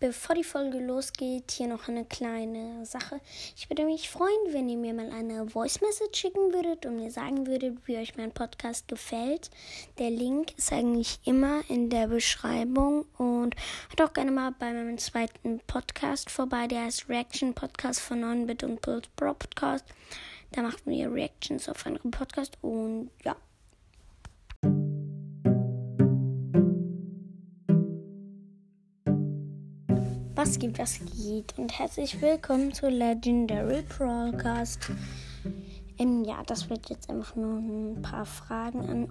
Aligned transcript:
Bevor 0.00 0.34
die 0.34 0.44
Folge 0.44 0.78
losgeht, 0.78 1.52
hier 1.52 1.68
noch 1.68 1.88
eine 1.88 2.04
kleine 2.04 2.84
Sache. 2.84 3.20
Ich 3.56 3.70
würde 3.70 3.84
mich 3.84 4.10
freuen, 4.10 4.52
wenn 4.52 4.68
ihr 4.68 4.76
mir 4.76 4.92
mal 4.92 5.10
eine 5.10 5.48
Voice 5.48 5.80
Message 5.80 6.18
schicken 6.18 6.52
würdet 6.52 6.84
und 6.84 6.96
mir 6.96 7.10
sagen 7.10 7.46
würdet, 7.46 7.78
wie 7.86 7.96
euch 7.96 8.16
mein 8.16 8.32
Podcast 8.32 8.88
gefällt. 8.88 9.50
Der 9.98 10.10
Link 10.10 10.58
ist 10.58 10.72
eigentlich 10.72 11.20
immer 11.24 11.62
in 11.68 11.90
der 11.90 12.08
Beschreibung 12.08 13.06
und 13.18 13.54
hört 13.88 14.02
auch 14.02 14.12
gerne 14.12 14.32
mal 14.32 14.52
bei 14.58 14.72
meinem 14.72 14.98
zweiten 14.98 15.60
Podcast 15.66 16.28
vorbei, 16.28 16.66
der 16.66 16.84
heißt 16.84 17.08
Reaction 17.08 17.54
Podcast 17.54 18.00
von 18.00 18.22
9bit 18.22 18.64
und 18.64 18.82
Build 18.82 19.14
Pro 19.16 19.32
Podcast. 19.32 19.84
Da 20.52 20.62
machen 20.62 20.82
wir 20.86 21.12
Reactions 21.12 21.68
auf 21.68 21.86
andere 21.86 22.08
Podcast 22.08 22.58
und 22.62 23.10
ja. 23.24 23.36
Was 30.44 30.58
gibt, 30.58 30.78
was 30.78 31.00
geht 31.16 31.54
und 31.56 31.78
herzlich 31.78 32.20
willkommen 32.20 32.70
zu 32.74 32.86
Legendary 32.90 33.80
Broadcast. 33.80 34.90
Ähm, 35.96 36.22
ja, 36.22 36.42
das 36.46 36.68
wird 36.68 36.90
jetzt 36.90 37.08
einfach 37.08 37.34
nur 37.34 37.56
ein 37.60 38.02
paar 38.02 38.26
Fragen 38.26 38.80
an. 38.80 39.08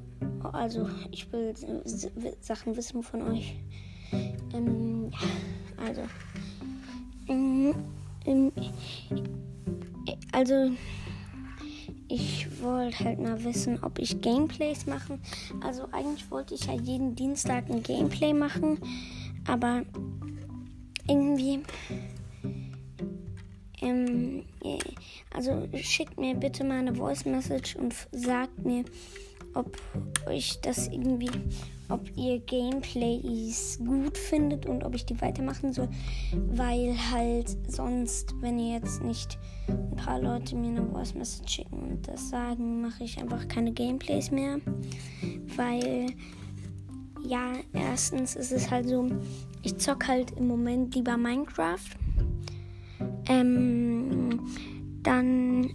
Also, 0.54 0.88
ich 1.10 1.32
will 1.32 1.56
Sachen 2.40 2.78
wissen 2.78 3.02
von 3.02 3.24
euch. 3.24 3.56
Ähm, 4.54 5.10
ja, 5.12 5.84
also. 5.84 6.02
Ähm, 7.28 7.74
ähm, 8.28 8.52
also, 10.34 10.70
ich 12.10 12.62
wollte 12.62 13.06
halt 13.06 13.20
mal 13.20 13.44
wissen, 13.44 13.84
ob 13.84 13.98
ich 13.98 14.22
Gameplays 14.22 14.86
machen. 14.86 15.20
Also, 15.64 15.88
eigentlich 15.94 16.30
wollte 16.30 16.54
ich 16.54 16.68
ja 16.68 16.76
jeden 16.76 17.16
Dienstag 17.16 17.72
ein 17.72 17.82
Gameplay 17.82 18.34
machen, 18.34 18.78
aber 19.48 19.82
irgendwie. 21.08 21.60
Ähm, 23.82 24.44
also 25.34 25.68
schickt 25.76 26.20
mir 26.20 26.36
bitte 26.36 26.64
mal 26.64 26.80
eine 26.80 26.96
Voice 26.96 27.26
Message 27.26 27.76
und 27.76 27.94
sagt 28.12 28.64
mir, 28.64 28.86
ob 29.56 29.78
euch 30.26 30.60
das 30.62 30.88
irgendwie, 30.88 31.30
ob 31.90 32.02
ihr 32.16 32.40
Gameplays 32.40 33.80
gut 33.86 34.18
findet 34.18 34.66
und 34.66 34.84
ob 34.84 34.96
ich 34.96 35.06
die 35.06 35.20
weitermachen 35.22 35.74
soll, 35.74 35.90
weil 36.34 36.96
halt 37.12 37.56
sonst, 37.68 38.34
wenn 38.42 38.58
ihr 38.58 38.76
jetzt 38.76 39.04
nicht 39.04 39.38
ein 39.68 39.96
paar 39.96 40.20
Leute 40.20 40.56
mir 40.56 40.80
eine 40.80 40.90
Voice 40.90 41.14
Message 41.14 41.54
schicken 41.54 41.80
und 41.84 42.08
das 42.08 42.30
sagen, 42.30 42.82
mache 42.82 43.04
ich 43.04 43.20
einfach 43.20 43.48
keine 43.48 43.72
Gameplays 43.72 44.32
mehr, 44.32 44.60
weil 45.56 46.08
ja, 47.26 47.54
erstens 47.74 48.36
ist 48.36 48.52
es 48.52 48.70
halt 48.70 48.88
so, 48.88 49.10
ich 49.62 49.78
zock 49.78 50.08
halt 50.08 50.32
im 50.38 50.48
Moment 50.48 50.94
lieber 50.96 51.18
Minecraft. 51.18 51.80
Ähm, 53.28 54.40
dann, 55.02 55.70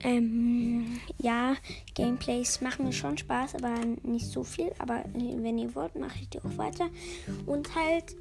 ähm, 0.00 0.98
ja, 1.20 1.54
Gameplays 1.94 2.60
machen 2.60 2.86
mir 2.86 2.92
schon 2.92 3.18
Spaß, 3.18 3.56
aber 3.56 3.74
nicht 4.02 4.26
so 4.26 4.44
viel. 4.44 4.72
Aber 4.78 5.04
wenn 5.14 5.58
ihr 5.58 5.74
wollt, 5.74 5.96
mache 5.96 6.18
ich 6.20 6.28
die 6.28 6.38
auch 6.38 6.56
weiter. 6.56 6.88
Und 7.46 7.74
halt, 7.74 8.16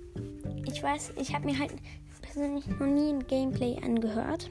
ich 0.65 0.81
weiß, 0.81 1.13
ich 1.21 1.33
habe 1.35 1.45
mir 1.45 1.59
halt 1.59 1.73
persönlich 2.21 2.65
noch 2.67 2.87
nie 2.87 3.09
ein 3.09 3.27
Gameplay 3.27 3.77
angehört. 3.83 4.49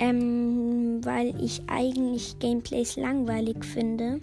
Ähm, 0.00 1.04
weil 1.04 1.34
ich 1.42 1.62
eigentlich 1.66 2.38
Gameplays 2.38 2.96
langweilig 2.96 3.64
finde. 3.64 4.20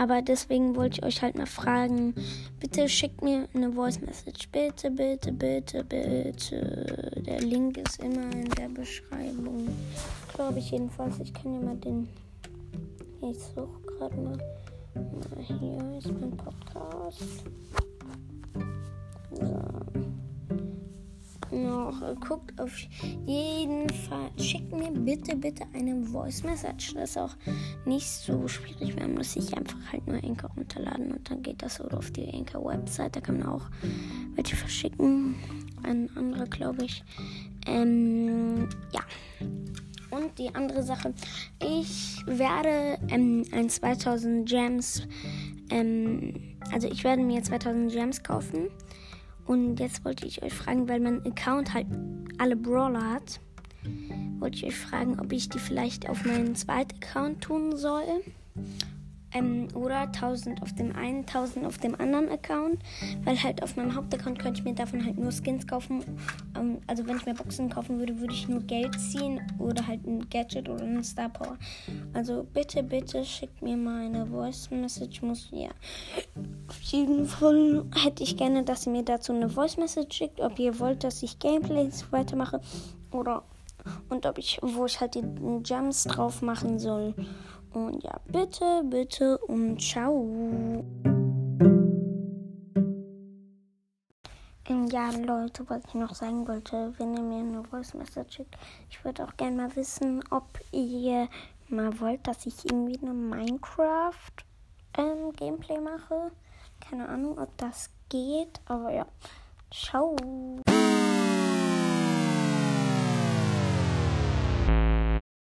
Aber 0.00 0.22
deswegen 0.22 0.76
wollte 0.76 1.00
ich 1.00 1.04
euch 1.04 1.20
halt 1.20 1.36
mal 1.36 1.44
fragen, 1.44 2.14
bitte 2.58 2.88
schickt 2.88 3.22
mir 3.22 3.46
eine 3.52 3.70
Voice 3.70 4.00
Message. 4.00 4.48
Bitte, 4.50 4.90
bitte, 4.90 5.30
bitte, 5.30 5.84
bitte. 5.84 7.12
Der 7.16 7.42
Link 7.42 7.76
ist 7.76 8.02
immer 8.02 8.32
in 8.32 8.48
der 8.48 8.70
Beschreibung. 8.70 9.68
Glaube 10.32 10.58
ich 10.58 10.70
jedenfalls. 10.70 11.18
Ich 11.20 11.34
kann 11.34 11.52
ja 11.52 11.60
mal 11.60 11.76
den. 11.76 12.08
Ich 13.20 13.38
suche 13.54 13.82
gerade 13.82 14.16
mal. 14.16 14.38
Hier 15.46 15.98
ist 15.98 16.10
mein 16.18 16.34
Podcast. 16.34 17.44
Noch. 21.64 22.00
Guckt 22.20 22.60
auf 22.60 22.76
jeden 23.26 23.88
Fall. 23.88 24.30
Schickt 24.36 24.72
mir 24.72 24.90
bitte, 24.90 25.36
bitte 25.36 25.64
eine 25.74 26.02
Voice 26.04 26.42
Message. 26.42 26.94
Das 26.94 27.10
ist 27.10 27.18
auch 27.18 27.36
nicht 27.84 28.06
so 28.06 28.46
schwierig. 28.48 28.96
Man 28.96 29.14
muss 29.14 29.32
sich 29.34 29.56
einfach 29.56 29.78
halt 29.92 30.06
nur 30.06 30.16
Anchor 30.16 30.50
runterladen 30.56 31.12
und 31.12 31.30
dann 31.30 31.42
geht 31.42 31.62
das 31.62 31.80
oder 31.80 31.98
auf 31.98 32.10
die 32.10 32.32
Anchor 32.32 32.64
Website. 32.64 33.16
Da 33.16 33.20
kann 33.20 33.38
man 33.38 33.48
auch 33.48 33.66
welche 34.34 34.56
verschicken. 34.56 35.34
Ein 35.82 36.08
anderer, 36.16 36.46
glaube 36.46 36.84
ich. 36.84 37.02
Ähm, 37.66 38.68
ja. 38.92 39.00
Und 40.10 40.38
die 40.38 40.54
andere 40.54 40.82
Sache, 40.82 41.14
ich 41.62 42.16
werde 42.26 42.98
ähm, 43.08 43.44
ein 43.52 43.68
2000 43.68 44.48
Gems, 44.48 45.06
ähm, 45.70 46.34
also 46.72 46.88
ich 46.88 47.04
werde 47.04 47.22
mir 47.22 47.42
2000 47.42 47.92
Gems 47.92 48.22
kaufen 48.22 48.70
und 49.50 49.80
jetzt 49.80 50.04
wollte 50.04 50.28
ich 50.28 50.44
euch 50.44 50.54
fragen, 50.54 50.88
weil 50.88 51.00
mein 51.00 51.26
Account 51.26 51.74
halt 51.74 51.88
alle 52.38 52.54
Brawler 52.54 53.14
hat, 53.14 53.40
wollte 54.38 54.58
ich 54.58 54.64
euch 54.66 54.76
fragen, 54.76 55.18
ob 55.18 55.32
ich 55.32 55.48
die 55.48 55.58
vielleicht 55.58 56.08
auf 56.08 56.24
meinen 56.24 56.54
zweiten 56.54 56.94
Account 57.02 57.40
tun 57.40 57.76
soll. 57.76 58.22
Ähm, 59.32 59.68
oder 59.74 60.00
1000 60.00 60.62
auf 60.62 60.74
dem 60.74 60.94
einen, 60.94 61.20
1000 61.20 61.66
auf 61.66 61.78
dem 61.78 61.94
anderen 62.00 62.28
Account. 62.28 62.80
Weil 63.24 63.42
halt 63.42 63.62
auf 63.62 63.76
meinem 63.76 63.94
Hauptaccount 63.94 64.38
könnte 64.38 64.60
ich 64.60 64.64
mir 64.64 64.74
davon 64.74 65.04
halt 65.04 65.18
nur 65.18 65.32
Skins 65.32 65.66
kaufen. 65.66 66.02
Ähm, 66.56 66.78
also 66.86 67.06
wenn 67.06 67.16
ich 67.16 67.26
mir 67.26 67.34
Boxen 67.34 67.70
kaufen 67.70 67.98
würde, 67.98 68.18
würde 68.20 68.34
ich 68.34 68.48
nur 68.48 68.60
Geld 68.60 68.98
ziehen 69.00 69.40
oder 69.58 69.86
halt 69.86 70.06
ein 70.06 70.28
Gadget 70.28 70.68
oder 70.68 70.84
ein 70.84 71.04
Star 71.04 71.28
Power. 71.28 71.56
Also 72.12 72.46
bitte, 72.52 72.82
bitte 72.82 73.24
schickt 73.24 73.62
mir 73.62 73.76
mal 73.76 74.06
eine 74.06 74.26
Voice 74.26 74.70
Message. 74.70 75.22
Muss 75.22 75.48
ja. 75.52 75.70
Auf 76.68 76.80
jeden 76.82 77.26
Fall 77.26 77.84
hätte 77.94 78.22
ich 78.22 78.36
gerne, 78.36 78.64
dass 78.64 78.86
ihr 78.86 78.92
mir 78.92 79.04
dazu 79.04 79.32
eine 79.32 79.48
Voice 79.48 79.76
Message 79.76 80.16
schickt, 80.16 80.40
ob 80.40 80.58
ihr 80.58 80.78
wollt, 80.78 81.04
dass 81.04 81.22
ich 81.22 81.38
Gameplays 81.38 82.04
weitermache 82.10 82.60
oder 83.12 83.42
und 84.08 84.26
ob 84.26 84.38
ich, 84.38 84.58
wo 84.62 84.86
ich 84.86 85.00
halt 85.00 85.14
die 85.14 85.24
Gems 85.62 86.04
drauf 86.04 86.42
machen 86.42 86.78
soll. 86.78 87.14
Und 87.72 88.02
ja, 88.02 88.18
bitte, 88.26 88.82
bitte 88.84 89.38
und 89.38 89.80
ciao. 89.80 90.26
Ähm, 94.66 94.86
ja, 94.86 95.10
Leute, 95.10 95.64
was 95.68 95.82
ich 95.86 95.94
noch 95.94 96.14
sagen 96.14 96.46
wollte, 96.48 96.92
wenn 96.98 97.14
ihr 97.16 97.22
mir 97.22 97.38
eine 97.38 97.64
Voice 97.64 97.94
Message 97.94 98.36
schickt, 98.36 98.56
ich 98.88 99.04
würde 99.04 99.24
auch 99.24 99.36
gerne 99.36 99.56
mal 99.56 99.76
wissen, 99.76 100.22
ob 100.30 100.46
ihr 100.72 101.28
mal 101.68 102.00
wollt, 102.00 102.26
dass 102.26 102.46
ich 102.46 102.64
irgendwie 102.64 102.98
eine 103.00 103.14
Minecraft 103.14 104.32
ähm, 104.98 105.32
Gameplay 105.36 105.78
mache. 105.80 106.32
Keine 106.80 107.08
Ahnung, 107.08 107.38
ob 107.38 107.56
das 107.56 107.90
geht, 108.08 108.60
aber 108.66 108.92
ja. 108.92 109.06
Ciao. 109.70 110.16